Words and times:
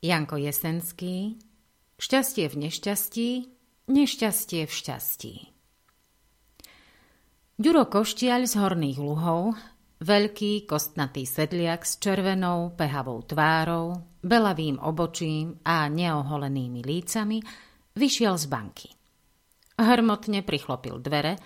Janko 0.00 0.40
Jesenský 0.40 1.36
Šťastie 2.00 2.48
v 2.48 2.56
nešťastí, 2.64 3.28
nešťastie 3.92 4.64
v 4.64 4.72
šťastí. 4.72 5.34
Ďuro 7.60 7.84
Koštiaľ 7.92 8.48
z 8.48 8.54
Horných 8.56 8.96
Luhov, 8.96 9.52
veľký 10.00 10.64
kostnatý 10.64 11.28
sedliak 11.28 11.84
s 11.84 12.00
červenou, 12.00 12.72
pehavou 12.72 13.20
tvárou, 13.20 14.00
belavým 14.24 14.80
obočím 14.80 15.60
a 15.68 15.84
neoholenými 15.92 16.80
lícami, 16.80 17.44
vyšiel 17.92 18.40
z 18.40 18.46
banky. 18.48 18.88
Hrmotne 19.76 20.40
prichlopil 20.40 20.96
dvere 21.04 21.36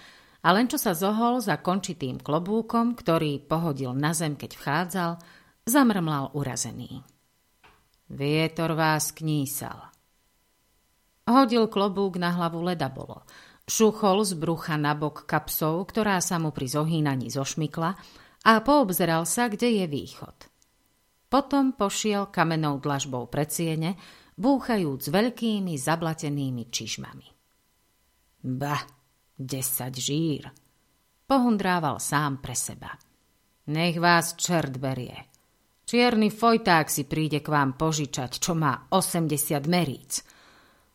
a 0.46 0.54
len 0.54 0.70
čo 0.70 0.78
sa 0.78 0.94
zohol 0.94 1.42
za 1.42 1.58
končitým 1.58 2.22
klobúkom, 2.22 2.94
ktorý 2.94 3.42
pohodil 3.42 3.90
na 3.98 4.14
zem, 4.14 4.38
keď 4.38 4.54
vchádzal, 4.54 5.10
zamrmlal 5.66 6.30
urazený. 6.38 7.02
Vietor 8.14 8.78
vás 8.78 9.10
knísal. 9.10 9.90
Hodil 11.26 11.66
klobúk 11.66 12.14
na 12.14 12.30
hlavu 12.30 12.62
leda 12.62 12.86
bolo. 12.86 13.26
Šuchol 13.66 14.22
z 14.22 14.38
brucha 14.38 14.78
na 14.78 14.94
bok 14.94 15.26
kapsou, 15.26 15.82
ktorá 15.82 16.22
sa 16.22 16.38
mu 16.38 16.54
pri 16.54 16.70
zohýnaní 16.70 17.26
zošmykla 17.34 17.90
a 18.46 18.52
poobzeral 18.62 19.26
sa, 19.26 19.50
kde 19.50 19.82
je 19.82 19.86
východ. 19.90 20.36
Potom 21.26 21.74
pošiel 21.74 22.30
kamenou 22.30 22.78
dlažbou 22.78 23.26
pred 23.26 23.50
siene, 23.50 23.98
búchajúc 24.38 25.10
veľkými 25.10 25.74
zablatenými 25.74 26.70
čižmami. 26.70 27.28
Ba, 28.46 28.78
desať 29.34 29.94
žír, 29.98 30.44
pohundrával 31.26 31.98
sám 31.98 32.38
pre 32.38 32.54
seba. 32.54 32.94
Nech 33.74 33.98
vás 33.98 34.38
čert 34.38 34.78
berie. 34.78 35.33
Čierny 35.84 36.32
fojták 36.32 36.88
si 36.88 37.04
príde 37.04 37.44
k 37.44 37.48
vám 37.52 37.76
požičať, 37.76 38.40
čo 38.40 38.56
má 38.56 38.88
80 38.88 39.64
meríc– 39.68 40.12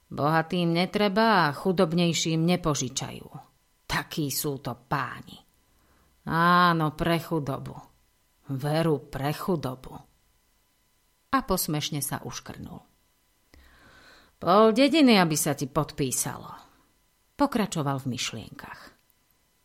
Bohatým 0.10 0.74
netreba 0.74 1.46
a 1.46 1.54
chudobnejším 1.54 2.42
nepožičajú. 2.42 3.30
Takí 3.86 4.34
sú 4.34 4.58
to 4.58 4.74
páni. 4.90 5.38
Áno, 6.26 6.98
pre 6.98 7.22
chudobu. 7.22 7.78
Veru 8.50 9.06
pre 9.06 9.30
chudobu. 9.38 9.94
A 11.30 11.38
posmešne 11.46 12.02
sa 12.02 12.26
uškrnul. 12.26 12.82
Pol 14.42 14.66
dediny, 14.74 15.22
aby 15.22 15.38
sa 15.38 15.54
ti 15.54 15.70
podpísalo. 15.70 16.50
Pokračoval 17.38 18.02
v 18.02 18.18
myšlienkach. 18.18 18.82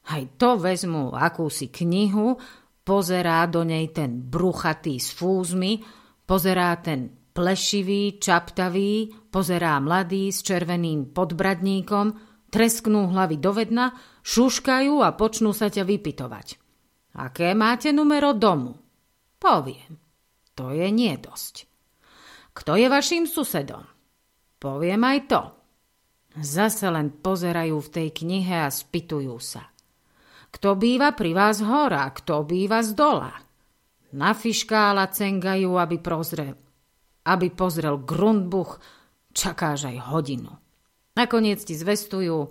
Aj 0.05 0.23
to 0.37 0.61
vezmu 0.61 1.17
akúsi 1.17 1.73
knihu, 1.73 2.37
pozerá 2.85 3.49
do 3.49 3.65
nej 3.65 3.91
ten 3.91 4.21
bruchatý 4.21 5.01
s 5.01 5.11
fúzmi, 5.17 5.81
pozerá 6.29 6.77
ten 6.79 7.25
Plešivý, 7.35 8.23
čaptavý, 8.23 9.11
pozerá 9.27 9.83
mladý 9.83 10.31
s 10.31 10.47
červeným 10.47 11.11
podbradníkom, 11.11 12.15
tresknú 12.47 13.11
hlavy 13.11 13.43
do 13.43 13.51
vedna, 13.51 13.91
šuškajú 14.23 15.03
a 15.03 15.11
počnú 15.19 15.51
sa 15.51 15.67
ťa 15.67 15.83
vypitovať. 15.83 16.63
Aké 17.19 17.51
máte 17.59 17.91
numero 17.91 18.39
domu? 18.39 18.79
Poviem. 19.43 19.98
To 20.55 20.71
je 20.71 20.87
nie 20.95 21.11
dosť. 21.19 21.67
Kto 22.55 22.79
je 22.79 22.87
vašim 22.87 23.27
susedom? 23.27 23.83
Poviem 24.63 25.03
aj 25.03 25.19
to. 25.27 25.43
Zase 26.39 26.87
len 26.87 27.19
pozerajú 27.19 27.83
v 27.83 27.93
tej 27.98 28.09
knihe 28.15 28.63
a 28.63 28.71
spitujú 28.71 29.35
sa. 29.43 29.73
Kto 30.55 30.79
býva 30.79 31.11
pri 31.19 31.35
vás 31.35 31.59
hora, 31.59 32.07
kto 32.15 32.47
býva 32.47 32.79
z 32.87 32.95
dola? 32.95 33.35
Na 34.15 34.31
fiškála 34.31 35.11
cengajú, 35.11 35.75
aby 35.75 35.99
prozrel, 35.99 36.55
aby 37.27 37.51
pozrel 37.51 38.07
Grundbuch, 38.07 38.79
čakáš 39.35 39.91
aj 39.91 40.15
hodinu. 40.15 40.55
Nakoniec 41.19 41.59
ti 41.67 41.75
zvestujú 41.75 42.47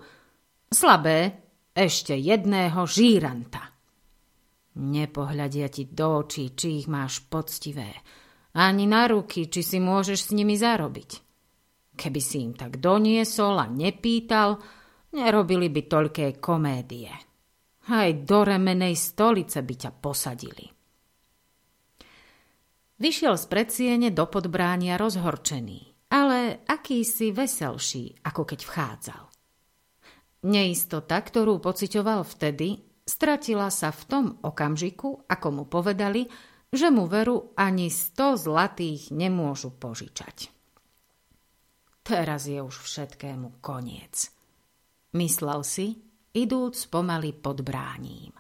slabé, 0.68 1.40
ešte 1.72 2.12
jedného 2.14 2.84
žíranta. 2.84 3.72
Nepohľadia 4.74 5.72
ti 5.72 5.88
do 5.88 6.28
očí, 6.28 6.52
či 6.54 6.84
ich 6.84 6.88
máš 6.92 7.24
poctivé, 7.24 7.88
ani 8.60 8.84
na 8.84 9.08
ruky, 9.08 9.48
či 9.48 9.64
si 9.64 9.80
môžeš 9.80 10.30
s 10.30 10.36
nimi 10.36 10.60
zarobiť. 10.60 11.12
Keby 11.96 12.20
si 12.20 12.44
im 12.44 12.54
tak 12.54 12.84
doniesol 12.84 13.64
a 13.64 13.66
nepýtal, 13.66 14.60
nerobili 15.16 15.72
by 15.72 15.82
toľké 15.88 16.26
komédie. 16.44 17.33
Aj 17.84 18.10
do 18.16 18.40
remenej 18.48 18.96
stolice 18.96 19.60
by 19.60 19.76
ťa 19.76 19.92
posadili. 20.00 20.72
Vyšiel 23.04 23.36
z 23.36 23.46
predsiene 23.52 24.10
do 24.16 24.24
podbránia 24.32 24.96
rozhorčený, 24.96 26.08
ale 26.14 26.64
akýsi 26.64 27.36
veselší, 27.36 28.24
ako 28.24 28.48
keď 28.48 28.60
vchádzal. 28.64 29.24
Neistota, 30.48 31.20
ktorú 31.20 31.60
pocitoval 31.60 32.24
vtedy, 32.24 32.80
stratila 33.04 33.68
sa 33.68 33.92
v 33.92 34.02
tom 34.08 34.26
okamžiku, 34.40 35.28
ako 35.28 35.48
mu 35.52 35.64
povedali, 35.68 36.28
že 36.72 36.88
mu 36.88 37.12
veru 37.12 37.52
ani 37.60 37.92
sto 37.92 38.40
zlatých 38.40 39.12
nemôžu 39.12 39.76
požičať. 39.76 40.48
Teraz 42.04 42.48
je 42.48 42.60
už 42.60 42.76
všetkému 42.84 43.64
koniec. 43.64 44.32
Myslel 45.16 45.64
si, 45.64 46.13
idúc 46.34 46.90
pomaly 46.90 47.34
pod 47.34 47.62
bráním. 47.62 48.34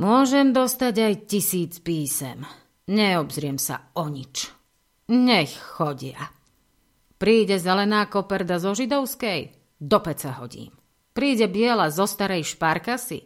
Môžem 0.00 0.56
dostať 0.56 0.94
aj 0.98 1.14
tisíc 1.28 1.78
písem, 1.84 2.42
Neobzriem 2.90 3.62
sa 3.62 3.94
o 3.94 4.10
nič. 4.10 4.50
Nech 5.14 5.54
chodia. 5.78 6.34
Príde 7.14 7.62
zelená 7.62 8.10
koperda 8.10 8.58
zo 8.58 8.74
židovskej, 8.74 9.54
do 9.78 9.98
pece 10.02 10.34
hodím. 10.34 10.74
Príde 11.14 11.46
biela 11.46 11.86
zo 11.94 12.10
starej 12.10 12.56
šparkasy, 12.56 13.22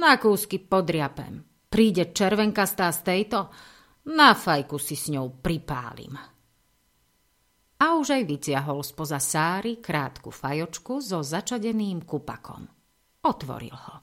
na 0.00 0.16
kúsky 0.16 0.56
podriapem. 0.56 1.44
Príde 1.68 2.14
červenkastá 2.16 2.88
z 2.94 3.00
tejto, 3.04 3.52
na 4.16 4.32
fajku 4.32 4.80
si 4.80 4.96
s 4.96 5.12
ňou 5.12 5.42
pripálim. 5.44 6.16
A 7.76 8.00
už 8.00 8.16
aj 8.16 8.22
vytiahol 8.24 8.80
spoza 8.80 9.20
sáry 9.20 9.84
krátku 9.84 10.32
fajočku 10.32 11.04
so 11.04 11.20
začadeným 11.20 12.08
kupakom. 12.08 12.64
Otvoril 13.20 13.76
ho. 13.76 13.96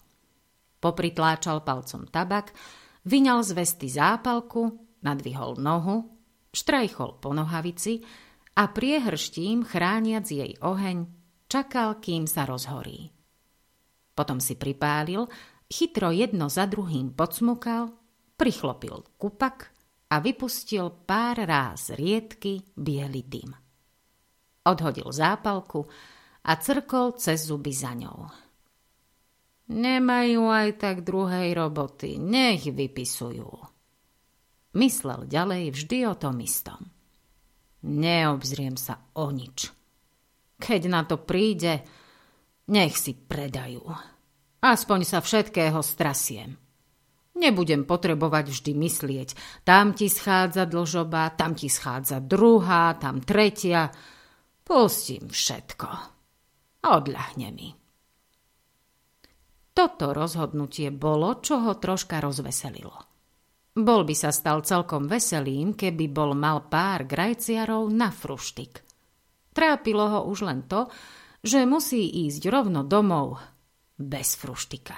Popritláčal 0.78 1.66
palcom 1.66 2.06
tabak, 2.06 2.54
vyňal 3.08 3.42
z 3.42 3.52
vesty 3.56 3.88
zápalku 3.90 4.84
nadvihol 5.04 5.60
nohu, 5.60 6.08
štrajchol 6.56 7.20
po 7.20 7.36
nohavici 7.36 8.02
a 8.56 8.72
priehrštím, 8.72 9.68
chrániac 9.68 10.26
jej 10.30 10.56
oheň, 10.64 11.10
čakal, 11.52 12.00
kým 12.00 12.26
sa 12.26 12.48
rozhorí. 12.48 13.12
Potom 14.14 14.38
si 14.38 14.56
pripálil, 14.56 15.28
chytro 15.68 16.14
jedno 16.14 16.48
za 16.48 16.70
druhým 16.70 17.18
podsmukal, 17.18 17.92
prichlopil 18.38 19.18
kupak 19.18 19.74
a 20.14 20.22
vypustil 20.22 20.94
pár 21.04 21.42
ráz 21.42 21.98
riedky 21.98 22.62
biely 22.78 23.26
dym. 23.26 23.63
Odhodil 24.64 25.12
zápalku 25.12 25.86
a 26.48 26.52
crkol 26.56 27.20
cez 27.20 27.48
zuby 27.48 27.76
za 27.76 27.92
ňou. 27.96 28.32
Nemajú 29.72 30.44
aj 30.52 30.70
tak 30.80 30.96
druhej 31.08 31.56
roboty, 31.56 32.20
nech 32.20 32.68
vypisujú. 32.68 33.52
Myslel 34.76 35.30
ďalej 35.30 35.64
vždy 35.72 35.98
o 36.10 36.14
tom 36.18 36.42
istom. 36.44 36.82
Neobzriem 37.84 38.80
sa 38.80 39.12
o 39.20 39.28
nič. 39.32 39.72
Keď 40.60 40.82
na 40.88 41.04
to 41.04 41.20
príde, 41.20 41.84
nech 42.72 42.96
si 42.96 43.12
predajú. 43.16 43.84
Aspoň 44.64 45.00
sa 45.04 45.20
všetkého 45.20 45.84
strasiem. 45.84 46.56
Nebudem 47.34 47.84
potrebovať 47.84 48.56
vždy 48.56 48.72
myslieť. 48.78 49.30
Tam 49.68 49.92
ti 49.92 50.08
schádza 50.08 50.64
dlžoba, 50.64 51.36
tam 51.36 51.58
ti 51.58 51.68
schádza 51.68 52.24
druhá, 52.24 52.96
tam 52.96 53.20
tretia. 53.20 53.92
Pustím 54.64 55.28
všetko. 55.28 55.88
Odľahne 56.84 57.50
mi. 57.52 57.70
Toto 59.74 60.14
rozhodnutie 60.14 60.94
bolo, 60.94 61.42
čo 61.44 61.60
ho 61.68 61.76
troška 61.76 62.22
rozveselilo. 62.24 63.14
Bol 63.74 64.06
by 64.06 64.14
sa 64.14 64.30
stal 64.30 64.62
celkom 64.62 65.10
veselým, 65.10 65.74
keby 65.74 66.06
bol 66.14 66.38
mal 66.38 66.70
pár 66.70 67.10
grajciarov 67.10 67.90
na 67.90 68.14
fruštik. 68.14 68.86
Trápilo 69.50 70.06
ho 70.14 70.20
už 70.30 70.46
len 70.46 70.70
to, 70.70 70.86
že 71.42 71.66
musí 71.66 72.30
ísť 72.30 72.48
rovno 72.54 72.86
domov 72.86 73.42
bez 73.98 74.38
fruštika. 74.38 74.96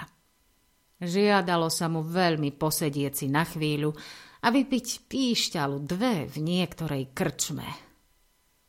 Žiadalo 1.00 1.68
sa 1.72 1.88
mu 1.88 2.04
veľmi 2.04 2.52
posedieť 2.56 3.14
si 3.16 3.28
na 3.32 3.48
chvíľu 3.48 3.96
a 4.44 4.48
vypiť 4.52 4.88
píšťalu 5.08 5.78
dve 5.84 6.28
v 6.28 6.36
niektorej 6.44 7.16
krčme. 7.16 7.68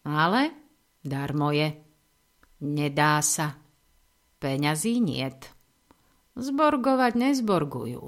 Ale 0.07 0.66
darmo 1.07 1.55
je. 1.55 1.73
Nedá 2.67 3.23
sa. 3.23 3.57
Peňazí 4.37 5.01
niet. 5.01 5.49
Zborgovať 6.37 7.13
nezborgujú. 7.17 8.05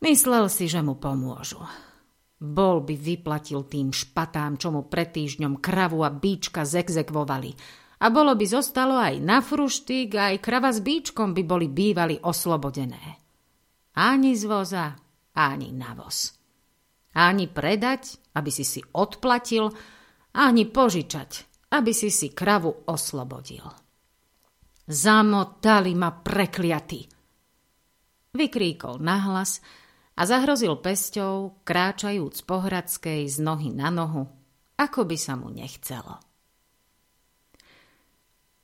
Myslel 0.00 0.44
si, 0.48 0.66
že 0.66 0.80
mu 0.80 0.96
pomôžu. 0.96 1.60
Bol 2.40 2.80
by 2.82 2.96
vyplatil 2.96 3.68
tým 3.68 3.92
špatám, 3.92 4.56
čo 4.56 4.72
mu 4.72 4.88
pred 4.88 5.12
týždňom 5.12 5.60
kravu 5.60 6.00
a 6.00 6.10
bíčka 6.10 6.64
zegzekvovali. 6.64 7.52
A 8.00 8.08
bolo 8.08 8.32
by 8.32 8.46
zostalo 8.48 8.96
aj 8.96 9.20
na 9.20 9.44
fruštík, 9.44 10.16
aj 10.16 10.40
krava 10.40 10.72
s 10.72 10.80
bíčkom 10.80 11.36
by 11.36 11.42
boli 11.44 11.68
bývali 11.68 12.16
oslobodené. 12.16 13.20
Ani 14.00 14.32
z 14.32 14.48
voza, 14.48 14.96
ani 15.36 15.68
na 15.76 15.92
voz. 15.92 16.32
Ani 17.12 17.44
predať, 17.44 18.32
aby 18.40 18.48
si 18.48 18.64
si 18.64 18.80
odplatil, 18.80 19.68
ani 20.34 20.66
požičať, 20.66 21.30
aby 21.74 21.90
si 21.94 22.10
si 22.10 22.30
kravu 22.30 22.86
oslobodil. 22.86 23.66
Zamotali 24.90 25.94
ma 25.94 26.10
prekliaty! 26.10 27.06
Vykríkol 28.30 29.02
nahlas 29.02 29.58
a 30.14 30.22
zahrozil 30.26 30.78
pesťou, 30.78 31.62
kráčajúc 31.66 32.42
po 32.46 32.62
Hradskej 32.62 33.26
z 33.26 33.36
nohy 33.42 33.70
na 33.74 33.90
nohu, 33.90 34.26
ako 34.78 35.06
by 35.06 35.16
sa 35.18 35.34
mu 35.34 35.50
nechcelo. 35.50 36.18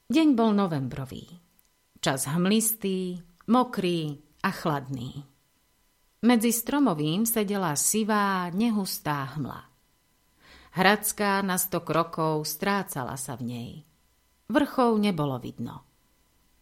Deň 0.07 0.29
bol 0.39 0.55
novembrový. 0.55 1.27
Čas 1.99 2.31
hmlistý, 2.31 3.19
mokrý 3.51 4.15
a 4.47 4.55
chladný. 4.55 5.27
Medzi 6.23 6.55
stromovým 6.55 7.27
sedela 7.27 7.75
sivá, 7.75 8.47
nehustá 8.55 9.35
hmla. 9.35 9.76
Hradská 10.77 11.41
na 11.41 11.57
sto 11.57 11.81
krokov 11.81 12.45
strácala 12.45 13.17
sa 13.17 13.33
v 13.41 13.43
nej. 13.49 13.71
Vrchov 14.53 15.01
nebolo 15.01 15.41
vidno. 15.41 15.89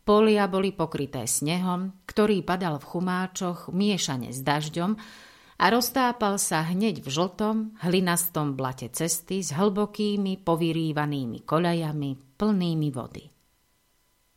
Polia 0.07 0.47
boli 0.47 0.71
pokryté 0.71 1.27
snehom, 1.27 2.07
ktorý 2.07 2.47
padal 2.47 2.79
v 2.79 2.87
chumáčoch 2.95 3.75
miešane 3.75 4.31
s 4.31 4.39
dažďom 4.39 4.95
a 5.59 5.65
roztápal 5.67 6.39
sa 6.39 6.63
hneď 6.63 7.03
v 7.03 7.09
žltom, 7.11 7.75
hlinastom 7.83 8.55
blate 8.55 8.87
cesty 8.95 9.43
s 9.43 9.51
hlbokými, 9.51 10.39
povyrývanými 10.47 11.43
koľajami 11.43 12.39
plnými 12.39 12.89
vody. 12.95 13.25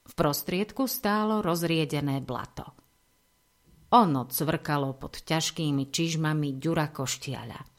V 0.07 0.13
prostriedku 0.17 0.89
stálo 0.89 1.45
rozriedené 1.45 2.25
blato. 2.25 2.65
Ono 3.93 4.25
cvrkalo 4.25 4.97
pod 4.97 5.21
ťažkými 5.21 5.93
čižmami 5.93 6.57
ďura 6.57 6.89
koštiaľa. 6.89 7.76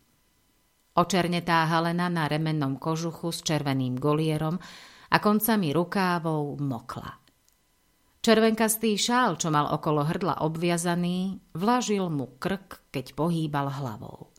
Očernetá 0.99 1.63
halena 1.71 2.11
na 2.11 2.27
remennom 2.27 2.75
kožuchu 2.75 3.31
s 3.31 3.47
červeným 3.47 3.95
golierom 4.03 4.59
a 5.15 5.17
koncami 5.23 5.71
rukávov 5.71 6.59
mokla. 6.59 7.23
Červenkastý 8.19 8.99
šál, 8.99 9.39
čo 9.39 9.55
mal 9.55 9.71
okolo 9.71 10.03
hrdla 10.03 10.43
obviazaný, 10.43 11.39
vlažil 11.55 12.11
mu 12.11 12.35
krk, 12.43 12.91
keď 12.91 13.15
pohýbal 13.15 13.71
hlavou. 13.79 14.35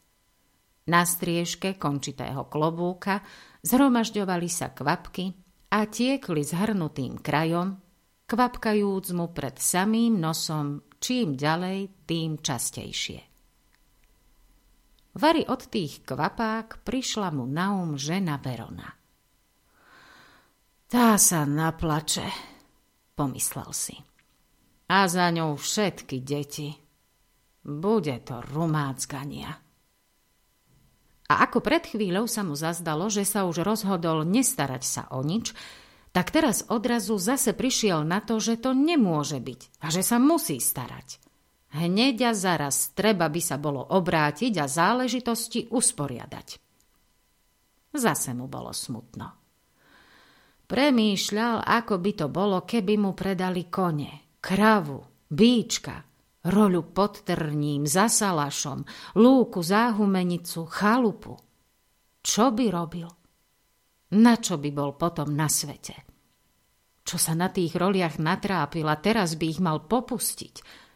Na 0.92 1.08
striežke 1.08 1.80
končitého 1.80 2.52
klobúka 2.52 3.24
zhromažďovali 3.64 4.50
sa 4.52 4.76
kvapky 4.76 5.32
a 5.72 5.88
tiekli 5.88 6.44
zhrnutým 6.44 7.24
krajom, 7.24 7.80
kvapkajúc 8.28 9.16
mu 9.16 9.32
pred 9.32 9.56
samým 9.56 10.20
nosom 10.20 10.84
čím 11.00 11.40
ďalej, 11.40 12.04
tým 12.04 12.44
častejšie. 12.44 13.29
Vary 15.20 15.44
od 15.44 15.68
tých 15.68 16.08
kvapák 16.08 16.88
prišla 16.88 17.36
mu 17.36 17.44
na 17.44 17.76
um 17.76 18.00
žena 18.00 18.40
Verona. 18.40 18.88
Tá 20.88 21.20
sa 21.20 21.44
naplače, 21.44 22.24
pomyslel 23.20 23.70
si. 23.76 24.00
A 24.88 25.06
za 25.12 25.28
ňou 25.28 25.60
všetky 25.60 26.24
deti. 26.24 26.72
Bude 27.68 28.16
to 28.24 28.40
rumáckania. 28.48 29.52
A 31.30 31.34
ako 31.46 31.62
pred 31.62 31.84
chvíľou 31.84 32.26
sa 32.26 32.42
mu 32.42 32.56
zazdalo, 32.56 33.12
že 33.12 33.28
sa 33.28 33.44
už 33.44 33.62
rozhodol 33.62 34.24
nestarať 34.24 34.84
sa 34.88 35.04
o 35.12 35.22
nič, 35.22 35.52
tak 36.16 36.32
teraz 36.34 36.66
odrazu 36.72 37.20
zase 37.22 37.54
prišiel 37.54 38.02
na 38.08 38.24
to, 38.24 38.42
že 38.42 38.58
to 38.58 38.72
nemôže 38.74 39.38
byť 39.38 39.84
a 39.84 39.94
že 39.94 40.02
sa 40.02 40.18
musí 40.18 40.58
starať. 40.58 41.29
Hneď 41.70 42.18
a 42.30 42.32
zaraz 42.34 42.98
treba 42.98 43.30
by 43.30 43.42
sa 43.44 43.62
bolo 43.62 43.94
obrátiť 43.94 44.54
a 44.58 44.66
záležitosti 44.66 45.70
usporiadať. 45.70 46.48
Zase 47.94 48.34
mu 48.34 48.50
bolo 48.50 48.74
smutno. 48.74 49.28
Premýšľal, 50.70 51.66
ako 51.66 51.96
by 51.98 52.12
to 52.14 52.28
bolo, 52.30 52.62
keby 52.62 53.02
mu 53.02 53.18
predali 53.18 53.70
kone, 53.70 54.38
kravu, 54.38 55.26
bíčka, 55.26 55.98
roľu 56.46 56.94
pod 56.94 57.26
trním, 57.26 57.90
za 57.90 58.06
salašom, 58.06 58.86
lúku, 59.18 59.66
záhumenicu, 59.66 60.70
chalupu. 60.70 61.34
Čo 62.22 62.54
by 62.54 62.66
robil? 62.70 63.10
Na 64.14 64.38
čo 64.38 64.62
by 64.62 64.70
bol 64.74 64.94
potom 64.94 65.34
na 65.34 65.50
svete? 65.50 66.06
Čo 67.02 67.18
sa 67.18 67.34
na 67.34 67.50
tých 67.50 67.74
roliach 67.74 68.22
natrápil 68.22 68.86
a 68.86 68.98
teraz 69.02 69.34
by 69.38 69.46
ich 69.50 69.62
mal 69.62 69.90
popustiť? 69.90 70.88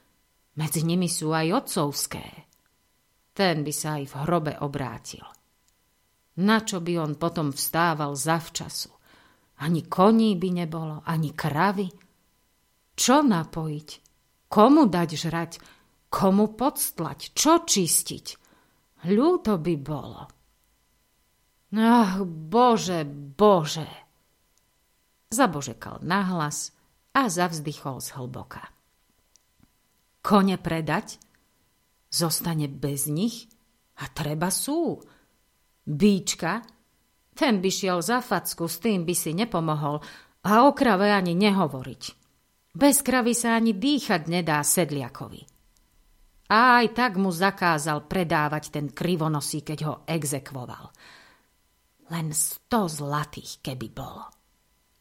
Medzi 0.53 0.85
nimi 0.85 1.09
sú 1.09 1.33
aj 1.33 1.65
otcovské. 1.65 2.25
Ten 3.33 3.65
by 3.65 3.73
sa 3.73 3.97
aj 3.97 4.03
v 4.05 4.13
hrobe 4.21 4.53
obrátil. 4.61 5.25
Na 6.45 6.61
čo 6.61 6.81
by 6.81 6.93
on 7.01 7.13
potom 7.17 7.53
vstával 7.53 8.13
zavčasu? 8.13 8.93
Ani 9.61 9.85
koní 9.85 10.37
by 10.37 10.49
nebolo, 10.53 11.01
ani 11.05 11.33
kravy. 11.33 11.89
Čo 12.93 13.21
napojiť? 13.21 13.89
Komu 14.49 14.85
dať 14.89 15.09
žrať? 15.17 15.51
Komu 16.09 16.53
podstlať? 16.53 17.33
Čo 17.33 17.65
čistiť? 17.65 18.25
Ľúto 19.09 19.57
by 19.57 19.75
bolo. 19.81 20.21
Ach, 21.73 22.21
bože, 22.21 23.01
bože! 23.09 23.89
Zabožekal 25.33 26.05
nahlas 26.05 26.69
a 27.17 27.29
zavzdychol 27.29 27.97
z 27.97 28.13
hlboka. 28.13 28.72
Kone 30.23 30.55
predať? 30.55 31.19
Zostane 32.07 32.71
bez 32.71 33.11
nich? 33.11 33.51
A 33.99 34.07
treba 34.07 34.47
sú. 34.47 35.03
Bíčka? 35.83 36.63
Ten 37.35 37.59
by 37.59 37.69
šiel 37.69 37.99
za 37.99 38.23
facku, 38.23 38.71
s 38.71 38.79
tým 38.79 39.03
by 39.03 39.11
si 39.11 39.35
nepomohol 39.35 39.99
a 40.47 40.51
o 40.63 40.71
krave 40.71 41.11
ani 41.11 41.35
nehovoriť. 41.35 42.03
Bez 42.73 43.03
kravy 43.03 43.35
sa 43.35 43.59
ani 43.59 43.75
dýchať 43.75 44.31
nedá 44.31 44.63
sedliakovi. 44.63 45.43
A 46.53 46.81
aj 46.81 46.87
tak 46.93 47.11
mu 47.17 47.33
zakázal 47.33 48.05
predávať 48.07 48.73
ten 48.73 48.89
krivonosí, 48.93 49.65
keď 49.65 49.79
ho 49.89 49.95
exekvoval. 50.07 50.93
Len 52.13 52.31
sto 52.31 52.85
zlatých, 52.85 53.59
keby 53.65 53.87
bolo. 53.89 54.29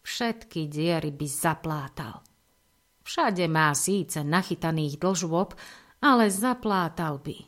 Všetky 0.03 0.67
diery 0.67 1.15
by 1.15 1.27
zaplátal. 1.29 2.25
Všade 3.03 3.51
má 3.51 3.75
síce 3.75 4.23
nachytaných 4.23 4.99
dlžôb, 5.03 5.59
ale 6.03 6.31
zaplátal 6.31 7.19
by. 7.19 7.39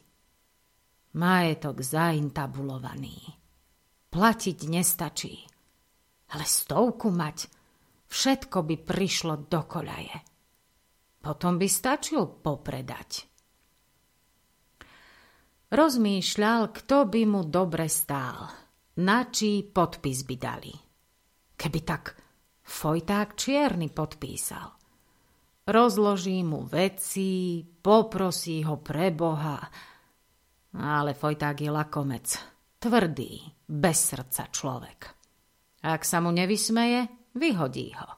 Majetok 1.15 1.79
zaintabulovaný. 1.79 3.39
Platiť 4.11 4.59
nestačí. 4.67 5.35
Ale 6.35 6.43
stovku 6.43 7.15
mať, 7.15 7.47
všetko 8.11 8.59
by 8.67 8.77
prišlo 8.83 9.47
do 9.47 9.63
koľaje. 9.63 10.19
Potom 11.23 11.55
by 11.57 11.69
stačil 11.71 12.27
popredať. 12.43 13.11
Rozmýšľal, 15.71 16.61
kto 16.71 16.97
by 17.07 17.23
mu 17.27 17.43
dobre 17.47 17.87
stál, 17.87 18.51
na 19.03 19.27
čí 19.31 19.63
podpis 19.67 20.23
by 20.27 20.37
dali. 20.39 20.75
Keby 21.55 21.81
tak 21.83 22.05
Fojták 22.65 23.37
čierny 23.37 23.93
podpísal. 23.93 24.84
Rozloží 25.65 26.45
mu 26.45 26.69
veci, 26.69 27.65
poprosí 27.65 28.61
ho 28.69 28.77
pre 28.85 29.09
Boha. 29.09 29.57
Ale 30.77 31.17
Fojták 31.17 31.57
je 31.57 31.71
lakomec, 31.73 32.27
tvrdý, 32.77 33.41
bez 33.65 33.99
srdca 34.13 34.53
človek. 34.53 35.01
Ak 35.89 36.05
sa 36.05 36.21
mu 36.21 36.37
nevysmeje, 36.37 37.33
vyhodí 37.33 37.97
ho. 37.97 38.09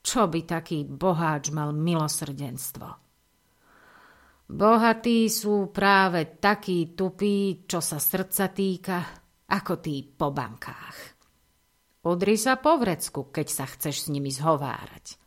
Čo 0.00 0.32
by 0.32 0.40
taký 0.48 0.88
boháč 0.88 1.52
mal 1.52 1.76
milosrdenstvo? 1.76 2.88
Bohatí 4.52 5.28
sú 5.28 5.68
práve 5.72 6.40
takí 6.40 6.96
tupí, 6.96 7.68
čo 7.68 7.84
sa 7.84 8.00
srdca 8.00 8.48
týka, 8.48 8.98
ako 9.48 9.72
tí 9.80 10.04
po 10.08 10.32
bankách. 10.32 10.98
Udri 12.08 12.34
sa 12.40 12.58
po 12.58 12.80
vrecku, 12.80 13.28
keď 13.28 13.46
sa 13.46 13.64
chceš 13.68 14.08
s 14.08 14.10
nimi 14.10 14.32
zhovárať. 14.32 15.21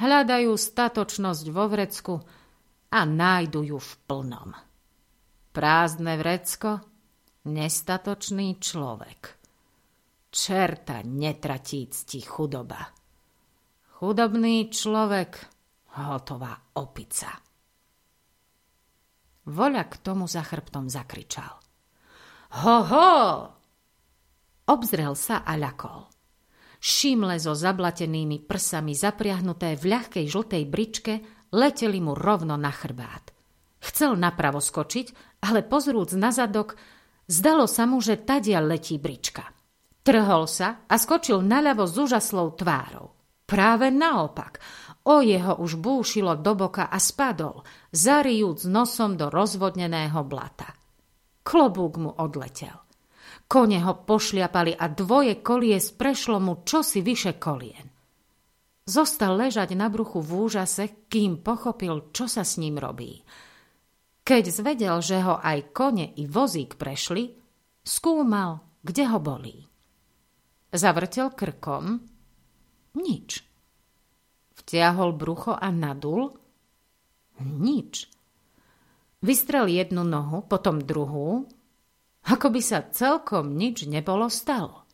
Hľadajú 0.00 0.52
statočnosť 0.56 1.44
vo 1.52 1.64
vrecku 1.68 2.14
a 2.92 3.00
nájdu 3.04 3.60
ju 3.66 3.78
v 3.80 3.92
plnom. 4.08 4.50
Prázdne 5.52 6.16
vrecko 6.16 6.92
Nestatočný 7.42 8.62
človek. 8.62 9.20
Čerta 10.30 11.02
netratí 11.02 11.90
cti 11.90 12.22
chudoba. 12.22 12.78
Chudobný 13.98 14.70
človek, 14.70 15.42
hotová 15.98 16.54
opica. 16.78 17.34
Voľa 19.50 19.84
k 19.90 19.94
tomu 20.06 20.30
za 20.30 20.46
chrbtom 20.46 20.86
zakričal. 20.86 21.58
Ho, 22.62 22.76
ho! 22.86 23.10
Obzrel 24.70 25.18
sa 25.18 25.42
a 25.42 25.58
ľakol. 25.58 26.11
Šimle 26.82 27.38
so 27.38 27.54
zablatenými 27.54 28.42
prsami 28.42 28.90
zapriahnuté 28.98 29.78
v 29.78 29.94
ľahkej 29.94 30.26
žltej 30.26 30.66
bričke 30.66 31.14
leteli 31.54 32.02
mu 32.02 32.18
rovno 32.18 32.58
na 32.58 32.74
chrbát. 32.74 33.30
Chcel 33.78 34.18
napravo 34.18 34.58
skočiť, 34.58 35.38
ale 35.46 35.62
pozrúc 35.62 36.10
na 36.18 36.34
zadok, 36.34 36.74
zdalo 37.30 37.70
sa 37.70 37.86
mu, 37.86 38.02
že 38.02 38.18
tadia 38.26 38.58
letí 38.58 38.98
brička. 38.98 39.46
Trhol 40.02 40.50
sa 40.50 40.82
a 40.90 40.98
skočil 40.98 41.38
naľavo 41.38 41.86
s 41.86 41.94
úžaslou 41.94 42.58
tvárou. 42.58 43.14
Práve 43.46 43.94
naopak, 43.94 44.58
o 45.06 45.22
jeho 45.22 45.62
už 45.62 45.78
búšilo 45.78 46.34
do 46.34 46.58
boka 46.58 46.90
a 46.90 46.98
spadol, 46.98 47.62
zarijúc 47.94 48.66
nosom 48.66 49.14
do 49.14 49.30
rozvodneného 49.30 50.18
blata. 50.26 50.74
Klobúk 51.46 51.94
mu 52.02 52.10
odletel. 52.10 52.81
Kone 53.52 53.84
ho 53.84 53.92
pošliapali 54.08 54.72
a 54.72 54.88
dvoje 54.88 55.44
kolies 55.44 55.92
prešlo 55.92 56.40
mu 56.40 56.64
čosi 56.64 57.04
vyše 57.04 57.36
kolien. 57.36 57.92
Zostal 58.88 59.36
ležať 59.36 59.76
na 59.76 59.92
bruchu 59.92 60.24
v 60.24 60.48
úžase, 60.48 61.04
kým 61.12 61.44
pochopil, 61.44 62.08
čo 62.16 62.32
sa 62.32 62.48
s 62.48 62.56
ním 62.56 62.80
robí. 62.80 63.20
Keď 64.24 64.44
zvedel, 64.48 64.96
že 65.04 65.20
ho 65.20 65.36
aj 65.36 65.68
kone 65.76 66.16
i 66.16 66.24
vozík 66.24 66.80
prešli, 66.80 67.36
skúmal, 67.84 68.64
kde 68.80 69.04
ho 69.12 69.20
bolí. 69.20 69.68
Zavrtel 70.72 71.36
krkom. 71.36 72.00
Nič. 72.96 73.44
Vtiahol 74.64 75.12
brucho 75.12 75.52
a 75.52 75.68
nadul. 75.68 76.32
Nič. 77.44 78.08
Vystrel 79.20 79.68
jednu 79.68 80.08
nohu, 80.08 80.40
potom 80.40 80.80
druhú, 80.80 81.44
ako 82.22 82.54
by 82.54 82.62
sa 82.62 82.86
celkom 82.86 83.58
nič 83.58 83.90
nebolo 83.90 84.30
stalo. 84.30 84.86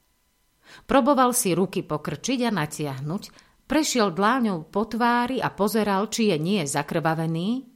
Proboval 0.88 1.36
si 1.36 1.52
ruky 1.52 1.84
pokrčiť 1.84 2.48
a 2.48 2.50
natiahnuť, 2.52 3.22
prešiel 3.68 4.12
dláňou 4.12 4.68
po 4.68 4.88
tvári 4.88 5.40
a 5.40 5.52
pozeral, 5.52 6.08
či 6.08 6.32
je 6.32 6.36
nie 6.40 6.62
zakrvavený. 6.64 7.68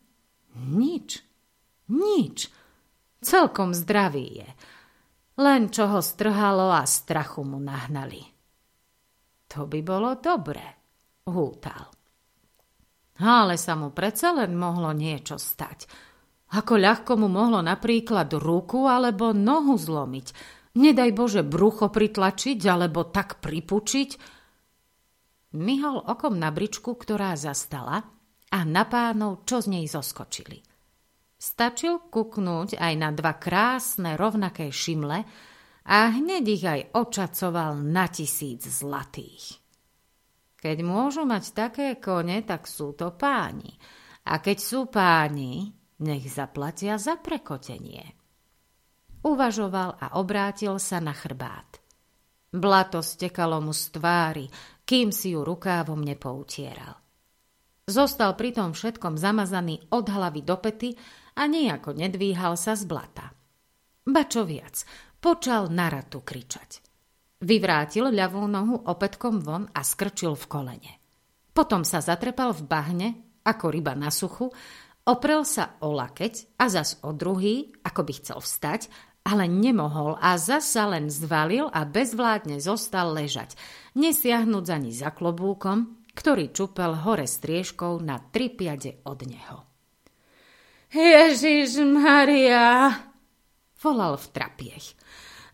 Nič, 0.73 1.21
nič, 1.93 2.37
celkom 3.21 3.73
zdravý 3.77 4.45
je. 4.45 4.49
Len 5.41 5.73
čo 5.73 5.89
ho 5.89 6.01
strhalo 6.05 6.69
a 6.73 6.85
strachu 6.85 7.41
mu 7.45 7.57
nahnali. 7.57 8.21
To 9.53 9.65
by 9.69 9.81
bolo 9.81 10.17
dobre, 10.21 10.65
hútal. 11.29 11.89
Ale 13.21 13.57
sa 13.57 13.77
mu 13.77 13.93
predsa 13.93 14.33
len 14.33 14.57
mohlo 14.57 14.93
niečo 14.97 15.37
stať– 15.37 15.81
ako 16.53 16.75
ľahko 16.77 17.13
mu 17.17 17.33
mohlo 17.33 17.65
napríklad 17.65 18.29
ruku 18.37 18.85
alebo 18.85 19.33
nohu 19.33 19.81
zlomiť. 19.81 20.27
Nedaj 20.77 21.11
Bože 21.17 21.43
brucho 21.45 21.89
pritlačiť 21.89 22.61
alebo 22.69 23.09
tak 23.09 23.41
pripučiť. 23.41 24.11
Myhol 25.57 25.97
okom 26.01 26.37
na 26.37 26.49
bričku, 26.53 26.97
ktorá 26.97 27.37
zastala 27.37 28.05
a 28.53 28.59
na 28.69 28.85
pánov, 28.85 29.49
čo 29.49 29.65
z 29.65 29.67
nej 29.69 29.85
zoskočili. 29.89 30.61
Stačil 31.37 32.09
kuknúť 32.09 32.79
aj 32.79 32.95
na 33.01 33.11
dva 33.13 33.37
krásne 33.37 34.17
rovnaké 34.17 34.69
šimle 34.69 35.25
a 35.83 35.99
hneď 36.15 36.45
ich 36.47 36.65
aj 36.65 36.81
očacoval 36.95 37.81
na 37.81 38.07
tisíc 38.07 38.63
zlatých. 38.63 39.59
Keď 40.63 40.79
môžu 40.87 41.27
mať 41.27 41.45
také 41.51 41.99
kone, 41.99 42.39
tak 42.47 42.71
sú 42.71 42.95
to 42.95 43.19
páni. 43.19 43.75
A 44.31 44.39
keď 44.39 44.59
sú 44.63 44.87
páni, 44.87 45.82
nech 46.03 46.27
zaplatia 46.27 46.99
za 46.99 47.15
prekotenie. 47.17 48.05
Uvažoval 49.23 50.03
a 50.03 50.07
obrátil 50.19 50.83
sa 50.83 50.99
na 50.99 51.15
chrbát. 51.15 51.79
Blato 52.53 53.01
stekalo 53.01 53.63
mu 53.63 53.71
z 53.71 53.95
tvári, 53.95 54.47
kým 54.83 55.15
si 55.15 55.33
ju 55.33 55.47
rukávom 55.47 56.03
nepoutieral. 56.03 56.99
Zostal 57.87 58.35
pri 58.35 58.51
tom 58.53 58.75
všetkom 58.75 59.17
zamazaný 59.17 59.89
od 59.95 60.07
hlavy 60.11 60.43
do 60.43 60.59
pety 60.59 60.91
a 61.39 61.49
nejako 61.49 61.97
nedvíhal 61.97 62.59
sa 62.59 62.77
z 62.77 62.85
blata. 62.85 63.33
Ba 64.03 64.27
čo 64.27 64.43
viac, 64.43 64.83
počal 65.23 65.71
na 65.71 65.87
ratu 65.87 66.21
kričať. 66.21 66.83
Vyvrátil 67.43 68.11
ľavú 68.11 68.47
nohu 68.47 68.87
opätkom 68.87 69.43
von 69.43 69.67
a 69.71 69.83
skrčil 69.83 70.35
v 70.39 70.45
kolene. 70.47 70.93
Potom 71.51 71.83
sa 71.83 71.99
zatrepal 71.99 72.55
v 72.55 72.63
bahne, 72.67 73.09
ako 73.43 73.67
ryba 73.75 73.99
na 73.99 74.15
suchu, 74.15 74.51
Oprel 75.03 75.43
sa 75.43 75.75
o 75.83 75.91
lakeť 75.91 76.55
a 76.63 76.71
zas 76.71 77.03
o 77.03 77.11
druhý, 77.11 77.75
ako 77.83 78.07
by 78.07 78.13
chcel 78.23 78.39
vstať, 78.39 78.87
ale 79.27 79.51
nemohol 79.51 80.15
a 80.19 80.39
zasa 80.39 80.87
len 80.87 81.11
zvalil 81.11 81.67
a 81.71 81.83
bezvládne 81.83 82.63
zostal 82.63 83.11
ležať, 83.11 83.59
nesiahnuť 83.99 84.67
ani 84.71 84.95
za 84.95 85.11
klobúkom, 85.11 85.99
ktorý 86.15 86.55
čupel 86.55 86.95
hore 86.95 87.27
striežkou 87.27 87.99
na 87.99 88.23
tri 88.23 88.47
piade 88.51 89.03
od 89.03 89.27
neho. 89.27 89.67
Ježiš 90.95 91.83
Maria, 91.83 92.95
volal 93.83 94.15
v 94.21 94.27
trapiech. 94.31 94.87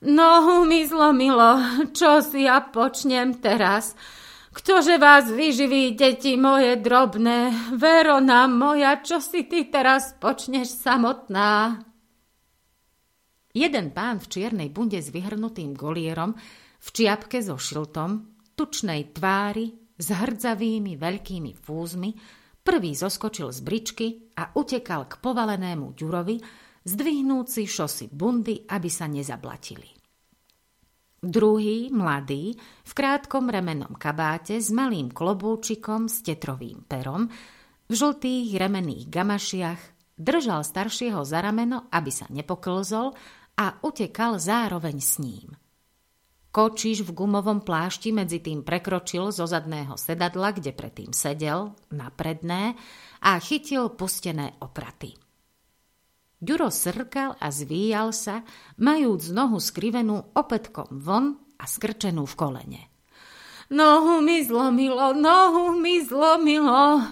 Nohu 0.05 0.69
mi 0.69 0.85
zlomilo, 0.85 1.57
čo 1.97 2.21
si 2.21 2.45
ja 2.45 2.61
počnem 2.61 3.40
teraz? 3.40 3.97
Ktože 4.49 4.97
vás 4.97 5.28
vyživí, 5.28 5.93
deti 5.93 6.40
moje 6.40 6.81
drobné, 6.81 7.52
Verona 7.76 8.49
moja, 8.49 8.97
čo 9.05 9.21
si 9.21 9.45
ty 9.45 9.69
teraz 9.69 10.17
počneš 10.17 10.73
samotná? 10.73 11.85
Jeden 13.52 13.93
pán 13.93 14.23
v 14.23 14.26
čiernej 14.28 14.73
bunde 14.73 15.02
s 15.02 15.12
vyhrnutým 15.12 15.76
golierom, 15.76 16.33
v 16.78 16.88
čiapke 16.95 17.43
so 17.43 17.59
šiltom, 17.59 18.38
tučnej 18.55 19.12
tvári, 19.12 19.75
s 19.99 20.09
hrdzavými 20.14 20.95
veľkými 20.95 21.52
fúzmi, 21.59 22.14
prvý 22.62 22.95
zoskočil 22.95 23.50
z 23.50 23.61
bričky 23.67 24.07
a 24.38 24.55
utekal 24.55 25.11
k 25.11 25.19
povalenému 25.19 25.93
ďurovi, 25.99 26.37
zdvihnúci 26.87 27.67
šosy 27.67 28.07
bundy, 28.14 28.62
aby 28.71 28.87
sa 28.87 29.11
nezablatili. 29.11 29.98
Druhý, 31.18 31.90
mladý, 31.90 32.54
v 32.87 32.92
krátkom 32.94 33.50
remenom 33.50 33.98
kabáte 33.98 34.54
s 34.54 34.70
malým 34.70 35.10
klobúčikom 35.10 36.06
s 36.06 36.22
tetrovým 36.22 36.87
perom, 36.87 37.26
v 37.90 37.92
žltých 37.92 38.54
remených 38.54 39.10
gamašiach, 39.10 39.80
držal 40.14 40.62
staršieho 40.62 41.26
za 41.26 41.42
rameno, 41.42 41.90
aby 41.90 42.10
sa 42.14 42.30
nepoklzol 42.30 43.18
a 43.58 43.82
utekal 43.82 44.38
zároveň 44.38 44.96
s 45.02 45.18
ním. 45.18 45.58
Kočiš 46.54 47.02
v 47.02 47.10
gumovom 47.10 47.66
plášti 47.66 48.14
medzi 48.14 48.38
tým 48.38 48.62
prekročil 48.62 49.34
zo 49.34 49.44
zadného 49.44 49.98
sedadla, 49.98 50.54
kde 50.54 50.70
predtým 50.70 51.10
sedel, 51.10 51.75
na 51.90 52.14
predné 52.14 52.78
a 53.26 53.37
chytil 53.42 53.90
pustené 53.90 54.54
opraty. 54.62 55.27
Ďuro 56.38 56.71
srkal 56.71 57.35
a 57.35 57.50
zvíjal 57.50 58.14
sa, 58.14 58.47
majúc 58.78 59.35
nohu 59.35 59.59
skrivenú 59.59 60.30
opätkom 60.38 60.87
von 61.02 61.35
a 61.59 61.66
skrčenú 61.66 62.30
v 62.30 62.35
kolene. 62.38 62.83
Nohu 63.75 64.23
mi 64.23 64.47
zlomilo, 64.47 65.12
nohu 65.18 65.75
mi 65.76 65.99
zlomilo, 66.00 67.02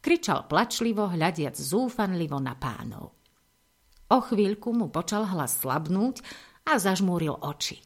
kričal 0.00 0.48
plačlivo, 0.48 1.12
hľadiac 1.12 1.54
zúfanlivo 1.54 2.40
na 2.40 2.56
pánov. 2.56 3.14
O 4.08 4.18
chvíľku 4.24 4.72
mu 4.72 4.88
počal 4.88 5.28
hlas 5.28 5.60
slabnúť 5.60 6.24
a 6.64 6.80
zažmúril 6.80 7.36
oči. 7.36 7.84